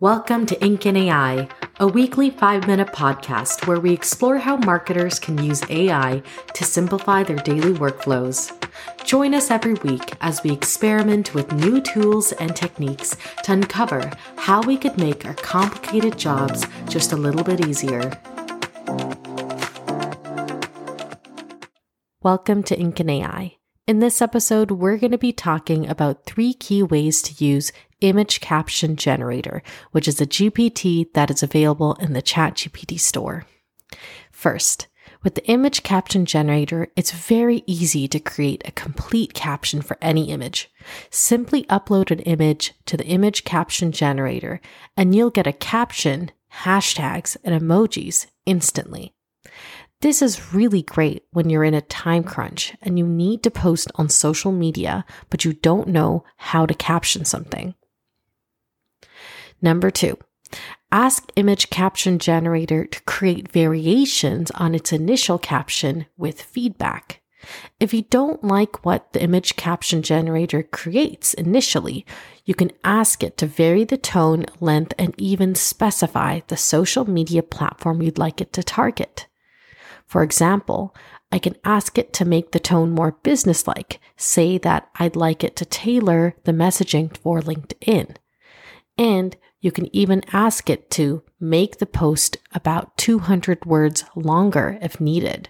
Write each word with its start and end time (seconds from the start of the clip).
Welcome 0.00 0.46
to 0.46 0.64
Ink 0.64 0.86
and 0.86 0.96
AI, 0.96 1.48
a 1.80 1.86
weekly 1.88 2.30
five 2.30 2.68
minute 2.68 2.92
podcast 2.92 3.66
where 3.66 3.80
we 3.80 3.92
explore 3.92 4.38
how 4.38 4.56
marketers 4.58 5.18
can 5.18 5.42
use 5.42 5.60
AI 5.68 6.22
to 6.54 6.64
simplify 6.64 7.24
their 7.24 7.38
daily 7.38 7.72
workflows. 7.72 8.52
Join 9.04 9.34
us 9.34 9.50
every 9.50 9.74
week 9.74 10.12
as 10.20 10.40
we 10.44 10.52
experiment 10.52 11.34
with 11.34 11.50
new 11.50 11.80
tools 11.80 12.30
and 12.30 12.54
techniques 12.54 13.16
to 13.42 13.50
uncover 13.50 14.12
how 14.36 14.62
we 14.62 14.76
could 14.76 14.96
make 14.98 15.26
our 15.26 15.34
complicated 15.34 16.16
jobs 16.16 16.64
just 16.88 17.10
a 17.10 17.16
little 17.16 17.42
bit 17.42 17.66
easier. 17.66 18.12
Welcome 22.22 22.62
to 22.62 22.78
Ink 22.78 23.00
and 23.00 23.10
AI. 23.10 23.56
In 23.88 24.00
this 24.00 24.20
episode, 24.20 24.70
we're 24.70 24.98
going 24.98 25.12
to 25.12 25.18
be 25.18 25.32
talking 25.32 25.88
about 25.88 26.26
three 26.26 26.52
key 26.52 26.82
ways 26.82 27.22
to 27.22 27.42
use 27.42 27.72
Image 28.00 28.40
Caption 28.40 28.96
Generator, 28.96 29.62
which 29.92 30.06
is 30.06 30.20
a 30.20 30.26
GPT 30.26 31.12
that 31.14 31.30
is 31.30 31.42
available 31.42 31.94
in 31.94 32.12
the 32.12 32.22
ChatGPT 32.22 32.98
store. 32.98 33.46
First, 34.30 34.86
with 35.22 35.34
the 35.34 35.46
image 35.46 35.82
caption 35.82 36.26
generator, 36.26 36.88
it's 36.94 37.10
very 37.10 37.64
easy 37.66 38.06
to 38.08 38.20
create 38.20 38.62
a 38.64 38.72
complete 38.72 39.34
caption 39.34 39.82
for 39.82 39.98
any 40.00 40.30
image. 40.30 40.70
Simply 41.10 41.64
upload 41.64 42.10
an 42.10 42.20
image 42.20 42.74
to 42.86 42.96
the 42.96 43.06
image 43.06 43.44
caption 43.44 43.90
generator 43.90 44.60
and 44.96 45.14
you'll 45.14 45.30
get 45.30 45.46
a 45.46 45.52
caption, 45.52 46.30
hashtags, 46.62 47.36
and 47.42 47.60
emojis 47.60 48.26
instantly. 48.46 49.12
This 50.00 50.22
is 50.22 50.54
really 50.54 50.82
great 50.82 51.24
when 51.32 51.50
you're 51.50 51.64
in 51.64 51.74
a 51.74 51.80
time 51.80 52.22
crunch 52.22 52.76
and 52.80 52.96
you 52.96 53.04
need 53.04 53.42
to 53.42 53.50
post 53.50 53.90
on 53.96 54.08
social 54.08 54.52
media, 54.52 55.04
but 55.28 55.44
you 55.44 55.52
don't 55.52 55.88
know 55.88 56.24
how 56.36 56.66
to 56.66 56.74
caption 56.74 57.24
something. 57.24 57.74
Number 59.60 59.90
two, 59.90 60.18
ask 60.92 61.30
Image 61.36 61.70
Caption 61.70 62.18
Generator 62.18 62.86
to 62.86 63.02
create 63.02 63.50
variations 63.50 64.50
on 64.52 64.74
its 64.74 64.92
initial 64.92 65.38
caption 65.38 66.06
with 66.16 66.40
feedback. 66.40 67.20
If 67.78 67.94
you 67.94 68.02
don't 68.02 68.42
like 68.42 68.84
what 68.84 69.12
the 69.12 69.22
image 69.22 69.56
caption 69.56 70.02
generator 70.02 70.62
creates 70.62 71.34
initially, 71.34 72.04
you 72.44 72.54
can 72.54 72.72
ask 72.82 73.22
it 73.22 73.36
to 73.38 73.46
vary 73.46 73.84
the 73.84 73.96
tone, 73.96 74.46
length, 74.60 74.92
and 74.98 75.14
even 75.18 75.54
specify 75.54 76.40
the 76.48 76.56
social 76.56 77.08
media 77.08 77.42
platform 77.42 78.02
you'd 78.02 78.18
like 78.18 78.40
it 78.40 78.52
to 78.54 78.62
target. 78.62 79.26
For 80.06 80.22
example, 80.22 80.94
I 81.30 81.38
can 81.38 81.56
ask 81.64 81.98
it 81.98 82.12
to 82.14 82.24
make 82.24 82.52
the 82.52 82.58
tone 82.58 82.90
more 82.90 83.18
businesslike, 83.22 84.00
say 84.16 84.58
that 84.58 84.88
I'd 84.96 85.16
like 85.16 85.44
it 85.44 85.54
to 85.56 85.64
tailor 85.64 86.34
the 86.44 86.52
messaging 86.52 87.14
for 87.16 87.40
LinkedIn. 87.40 88.16
And 88.96 89.36
you 89.60 89.72
can 89.72 89.94
even 89.94 90.22
ask 90.32 90.70
it 90.70 90.90
to 90.92 91.22
make 91.40 91.78
the 91.78 91.86
post 91.86 92.36
about 92.52 92.96
200 92.96 93.64
words 93.64 94.04
longer 94.14 94.78
if 94.80 95.00
needed. 95.00 95.48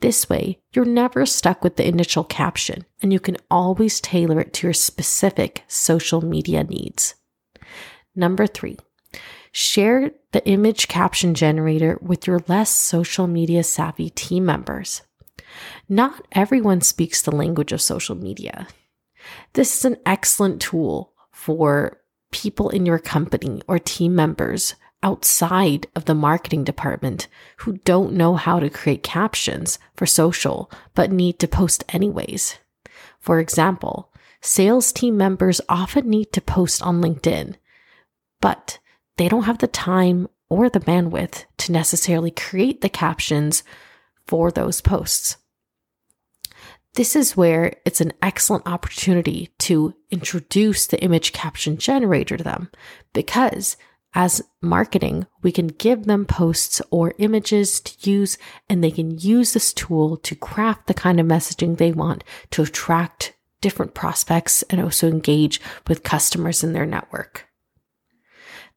This 0.00 0.28
way, 0.28 0.60
you're 0.72 0.84
never 0.84 1.24
stuck 1.26 1.62
with 1.62 1.76
the 1.76 1.86
initial 1.86 2.24
caption 2.24 2.84
and 3.00 3.12
you 3.12 3.20
can 3.20 3.36
always 3.50 4.00
tailor 4.00 4.40
it 4.40 4.52
to 4.54 4.66
your 4.66 4.74
specific 4.74 5.62
social 5.68 6.20
media 6.20 6.64
needs. 6.64 7.14
Number 8.16 8.46
three, 8.46 8.76
Share 9.52 10.12
the 10.32 10.44
image 10.48 10.88
caption 10.88 11.34
generator 11.34 11.98
with 12.00 12.26
your 12.26 12.40
less 12.48 12.70
social 12.70 13.26
media 13.26 13.62
savvy 13.62 14.08
team 14.08 14.46
members. 14.46 15.02
Not 15.90 16.26
everyone 16.32 16.80
speaks 16.80 17.20
the 17.20 17.36
language 17.36 17.70
of 17.70 17.82
social 17.82 18.16
media. 18.16 18.66
This 19.52 19.76
is 19.76 19.84
an 19.84 19.98
excellent 20.06 20.62
tool 20.62 21.12
for 21.32 21.98
people 22.32 22.68
in 22.70 22.84
your 22.84 22.98
company 22.98 23.62
or 23.68 23.78
team 23.78 24.14
members 24.14 24.74
outside 25.02 25.86
of 25.94 26.04
the 26.04 26.14
marketing 26.14 26.64
department 26.64 27.28
who 27.58 27.78
don't 27.78 28.12
know 28.12 28.36
how 28.36 28.60
to 28.60 28.70
create 28.70 29.02
captions 29.02 29.78
for 29.94 30.06
social 30.06 30.70
but 30.94 31.10
need 31.10 31.38
to 31.38 31.48
post 31.48 31.84
anyways. 31.88 32.58
For 33.20 33.38
example, 33.38 34.12
sales 34.40 34.92
team 34.92 35.16
members 35.16 35.60
often 35.68 36.08
need 36.08 36.32
to 36.32 36.40
post 36.40 36.82
on 36.82 37.00
LinkedIn, 37.00 37.54
but 38.40 38.78
they 39.16 39.28
don't 39.28 39.44
have 39.44 39.58
the 39.58 39.68
time 39.68 40.28
or 40.48 40.68
the 40.68 40.80
bandwidth 40.80 41.44
to 41.58 41.72
necessarily 41.72 42.30
create 42.30 42.80
the 42.80 42.88
captions 42.88 43.62
for 44.26 44.50
those 44.50 44.80
posts. 44.80 45.36
This 46.94 47.16
is 47.16 47.36
where 47.36 47.74
it's 47.86 48.02
an 48.02 48.12
excellent 48.20 48.66
opportunity 48.66 49.48
to 49.60 49.94
introduce 50.10 50.86
the 50.86 51.00
image 51.02 51.32
caption 51.32 51.78
generator 51.78 52.36
to 52.36 52.44
them 52.44 52.70
because 53.14 53.78
as 54.14 54.42
marketing, 54.60 55.26
we 55.42 55.52
can 55.52 55.68
give 55.68 56.04
them 56.04 56.26
posts 56.26 56.82
or 56.90 57.14
images 57.16 57.80
to 57.80 58.10
use 58.10 58.36
and 58.68 58.84
they 58.84 58.90
can 58.90 59.18
use 59.18 59.54
this 59.54 59.72
tool 59.72 60.18
to 60.18 60.34
craft 60.34 60.86
the 60.86 60.92
kind 60.92 61.18
of 61.18 61.26
messaging 61.26 61.78
they 61.78 61.92
want 61.92 62.24
to 62.50 62.62
attract 62.62 63.32
different 63.62 63.94
prospects 63.94 64.62
and 64.64 64.78
also 64.78 65.08
engage 65.08 65.62
with 65.88 66.02
customers 66.02 66.62
in 66.62 66.74
their 66.74 66.84
network. 66.84 67.46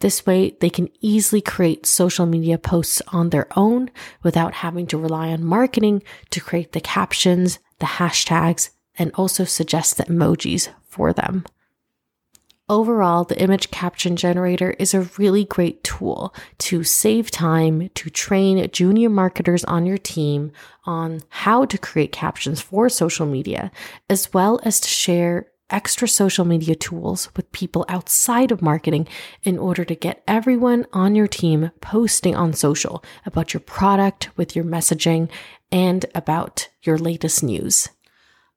This 0.00 0.26
way, 0.26 0.56
they 0.60 0.70
can 0.70 0.88
easily 1.00 1.42
create 1.42 1.86
social 1.86 2.26
media 2.26 2.58
posts 2.58 3.02
on 3.08 3.30
their 3.30 3.46
own 3.56 3.90
without 4.24 4.54
having 4.54 4.86
to 4.88 4.98
rely 4.98 5.28
on 5.28 5.44
marketing 5.44 6.02
to 6.30 6.40
create 6.40 6.72
the 6.72 6.80
captions, 6.80 7.58
the 7.80 7.86
hashtags, 7.86 8.70
and 8.96 9.10
also 9.14 9.44
suggest 9.44 9.96
the 9.96 10.04
emojis 10.04 10.68
for 10.86 11.12
them. 11.12 11.44
Overall, 12.68 13.24
the 13.24 13.40
image 13.42 13.72
caption 13.72 14.14
generator 14.14 14.76
is 14.78 14.94
a 14.94 15.08
really 15.18 15.44
great 15.44 15.82
tool 15.82 16.32
to 16.58 16.84
save 16.84 17.28
time, 17.32 17.90
to 17.96 18.08
train 18.08 18.70
junior 18.70 19.10
marketers 19.10 19.64
on 19.64 19.86
your 19.86 19.98
team 19.98 20.52
on 20.84 21.22
how 21.30 21.64
to 21.64 21.76
create 21.76 22.12
captions 22.12 22.60
for 22.60 22.88
social 22.88 23.26
media, 23.26 23.72
as 24.08 24.32
well 24.32 24.60
as 24.62 24.78
to 24.80 24.88
share 24.88 25.48
extra 25.70 26.06
social 26.06 26.44
media 26.44 26.74
tools 26.74 27.28
with 27.34 27.50
people 27.52 27.84
outside 27.88 28.52
of 28.52 28.62
marketing 28.62 29.08
in 29.42 29.58
order 29.58 29.84
to 29.84 29.94
get 29.94 30.22
everyone 30.28 30.86
on 30.92 31.14
your 31.14 31.28
team 31.28 31.70
posting 31.80 32.36
on 32.36 32.52
social 32.52 33.02
about 33.26 33.52
your 33.52 33.60
product 33.60 34.30
with 34.36 34.54
your 34.54 34.64
messaging 34.64 35.28
and 35.72 36.06
about 36.14 36.68
your 36.82 36.98
latest 36.98 37.42
news. 37.42 37.88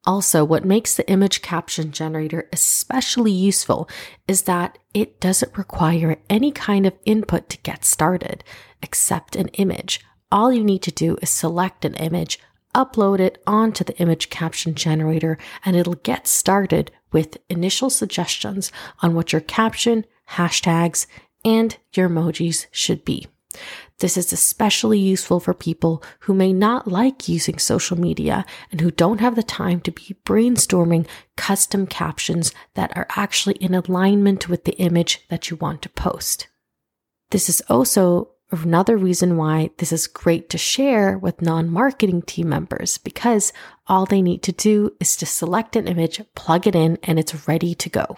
Also, 0.05 0.43
what 0.43 0.65
makes 0.65 0.95
the 0.95 1.09
image 1.09 1.41
caption 1.41 1.91
generator 1.91 2.49
especially 2.51 3.31
useful 3.31 3.87
is 4.27 4.43
that 4.43 4.77
it 4.93 5.21
doesn't 5.21 5.57
require 5.57 6.17
any 6.29 6.51
kind 6.51 6.85
of 6.85 6.93
input 7.05 7.47
to 7.49 7.57
get 7.59 7.85
started, 7.85 8.43
except 8.81 9.35
an 9.35 9.47
image. 9.49 10.01
All 10.29 10.51
you 10.51 10.63
need 10.63 10.81
to 10.81 10.91
do 10.91 11.17
is 11.21 11.29
select 11.29 11.85
an 11.85 11.93
image, 11.95 12.37
upload 12.75 13.19
it 13.19 13.41
onto 13.47 13.85
the 13.85 13.97
image 13.97 14.29
caption 14.29 14.75
generator, 14.75 15.37
and 15.63 15.77
it'll 15.77 15.93
get 15.95 16.27
started 16.27 16.91
with 17.13 17.37
initial 17.49 17.89
suggestions 17.89 18.71
on 19.01 19.13
what 19.13 19.31
your 19.31 19.41
caption, 19.41 20.05
hashtags, 20.31 21.05
and 21.45 21.77
your 21.93 22.09
emojis 22.09 22.65
should 22.71 23.05
be. 23.05 23.27
This 23.99 24.17
is 24.17 24.33
especially 24.33 24.99
useful 24.99 25.39
for 25.39 25.53
people 25.53 26.03
who 26.21 26.33
may 26.33 26.51
not 26.53 26.87
like 26.87 27.29
using 27.29 27.59
social 27.59 27.99
media 27.99 28.45
and 28.71 28.81
who 28.81 28.91
don't 28.91 29.21
have 29.21 29.35
the 29.35 29.43
time 29.43 29.79
to 29.81 29.91
be 29.91 30.15
brainstorming 30.25 31.07
custom 31.37 31.87
captions 31.87 32.51
that 32.73 32.95
are 32.97 33.07
actually 33.15 33.55
in 33.55 33.73
alignment 33.73 34.49
with 34.49 34.65
the 34.65 34.77
image 34.77 35.25
that 35.29 35.49
you 35.49 35.57
want 35.57 35.81
to 35.83 35.89
post. 35.89 36.47
This 37.31 37.49
is 37.49 37.61
also 37.69 38.29
another 38.51 38.97
reason 38.97 39.37
why 39.37 39.71
this 39.77 39.91
is 39.91 40.05
great 40.07 40.49
to 40.49 40.57
share 40.57 41.17
with 41.17 41.41
non 41.41 41.69
marketing 41.69 42.21
team 42.21 42.49
members 42.49 42.97
because 42.97 43.51
all 43.87 44.05
they 44.05 44.21
need 44.21 44.43
to 44.43 44.51
do 44.51 44.91
is 44.99 45.15
to 45.17 45.25
select 45.25 45.75
an 45.75 45.87
image, 45.87 46.21
plug 46.35 46.67
it 46.67 46.75
in, 46.75 46.97
and 47.03 47.17
it's 47.19 47.47
ready 47.47 47.73
to 47.75 47.89
go. 47.89 48.17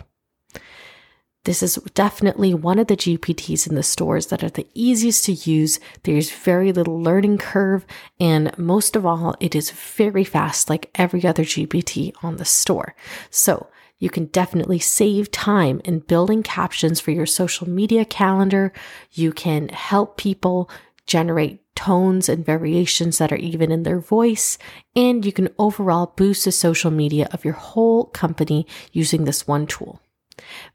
This 1.46 1.62
is 1.62 1.76
definitely 1.94 2.56
one 2.56 2.80
of 2.80 2.88
the 2.88 2.98
GPTs 2.98 3.70
in 3.70 3.76
the 3.76 3.84
stores 3.84 4.28
that 4.28 4.44
are 4.44 4.50
the 4.50 4.66
easiest 4.74 5.26
to 5.26 5.34
use. 5.34 5.80
There's 6.02 6.32
very 6.32 6.72
little 6.72 7.00
learning 7.00 7.38
curve, 7.38 7.86
and 8.20 8.56
most 8.58 8.96
of 8.96 9.06
all, 9.06 9.36
it 9.40 9.54
is 9.54 9.70
very 9.70 10.24
fast, 10.24 10.72
like 10.72 10.90
every 10.96 11.24
other 11.24 11.44
GPT 11.44 12.14
on 12.24 12.38
the 12.38 12.46
store. 12.46 12.96
So 13.30 13.68
you 14.00 14.10
can 14.10 14.26
definitely 14.26 14.80
save 14.80 15.30
time 15.30 15.82
in 15.86 16.00
building 16.00 16.42
captions 16.42 17.00
for 17.00 17.12
your 17.12 17.28
social 17.28 17.70
media 17.70 18.06
calendar. 18.06 18.74
You 19.12 19.32
can 19.32 19.70
help 19.70 20.18
people 20.18 20.68
generate 21.06 21.62
tones 21.76 22.28
and 22.28 22.44
variations 22.44 23.20
that 23.20 23.32
are 23.32 23.38
even 23.38 23.72
in 23.72 23.84
their 23.84 24.00
voice. 24.00 24.58
And 24.96 25.24
you 25.24 25.32
can 25.32 25.50
overall 25.60 26.14
boost 26.16 26.46
the 26.46 26.52
social 26.52 26.90
media 26.90 27.30
of 27.32 27.46
your 27.46 27.54
whole 27.54 28.06
company 28.06 28.66
using 28.92 29.26
this 29.26 29.46
one 29.46 29.68
tool. 29.68 30.02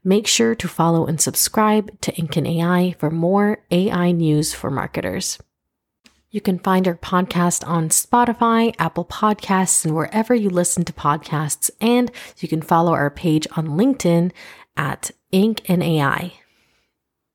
Make 0.03 0.27
sure 0.27 0.55
to 0.55 0.67
follow 0.67 1.05
and 1.05 1.19
subscribe 1.19 1.99
to 2.01 2.13
Ink 2.15 2.37
and 2.37 2.47
AI 2.47 2.95
for 2.99 3.11
more 3.11 3.63
AI 3.71 4.11
news 4.11 4.53
for 4.53 4.69
marketers. 4.69 5.39
You 6.29 6.39
can 6.39 6.59
find 6.59 6.87
our 6.87 6.95
podcast 6.95 7.67
on 7.67 7.89
Spotify, 7.89 8.73
Apple 8.79 9.03
Podcasts, 9.03 9.83
and 9.83 9.93
wherever 9.93 10.33
you 10.33 10.49
listen 10.49 10.85
to 10.85 10.93
podcasts. 10.93 11.69
And 11.81 12.09
you 12.37 12.47
can 12.47 12.61
follow 12.61 12.93
our 12.93 13.09
page 13.09 13.47
on 13.57 13.67
LinkedIn 13.67 14.31
at 14.77 15.11
Ink 15.31 15.61
and 15.69 15.83
AI. 15.83 16.33